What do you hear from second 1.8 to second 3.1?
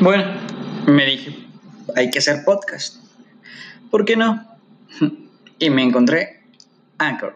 hay que hacer podcast.